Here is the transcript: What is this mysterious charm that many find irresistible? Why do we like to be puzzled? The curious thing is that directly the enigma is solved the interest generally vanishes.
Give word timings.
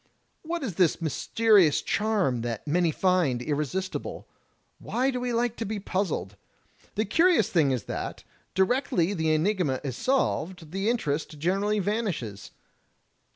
What 0.41 0.63
is 0.63 0.73
this 0.77 0.99
mysterious 0.99 1.79
charm 1.79 2.41
that 2.41 2.65
many 2.65 2.89
find 2.89 3.39
irresistible? 3.39 4.27
Why 4.79 5.11
do 5.11 5.19
we 5.19 5.31
like 5.31 5.55
to 5.57 5.63
be 5.65 5.79
puzzled? 5.79 6.37
The 6.95 7.05
curious 7.05 7.49
thing 7.49 7.69
is 7.69 7.83
that 7.83 8.23
directly 8.55 9.13
the 9.13 9.31
enigma 9.31 9.79
is 9.83 9.95
solved 9.95 10.71
the 10.71 10.89
interest 10.89 11.37
generally 11.37 11.77
vanishes. 11.77 12.49